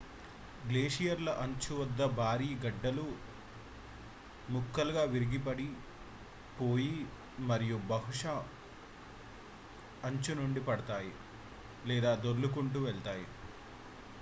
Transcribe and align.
గ్లేసియర్ల 0.61 1.29
అంచు 1.41 1.73
వద్ద 1.79 2.05
భారీ 2.15 2.47
గడ్డలు 2.63 3.03
ముక్కలుగా 4.47 5.03
విరిగి 5.11 5.39
పడిపోయి 5.39 6.95
మరియు 7.49 7.77
బహుశా 7.87 8.35
అంచు 10.03 10.35
నుండి 10.41 10.63
పడతాయి 10.67 11.13
లేదా 11.85 12.13
దొల్లుకుంటూ 12.25 12.81
వెళ్తాయి 12.81 13.25